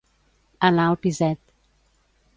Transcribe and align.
Anar 0.69 0.87
al 0.93 0.97
piset. 1.05 1.41